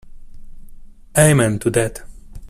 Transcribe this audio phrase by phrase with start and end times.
[1.15, 2.01] Amen to that.